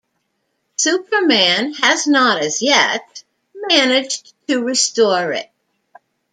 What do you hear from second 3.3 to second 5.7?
managed to restore it.